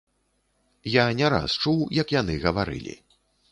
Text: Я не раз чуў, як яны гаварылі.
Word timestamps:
Я 0.93 1.03
не 1.19 1.29
раз 1.35 1.59
чуў, 1.67 1.79
як 2.01 2.17
яны 2.19 2.41
гаварылі. 2.49 2.99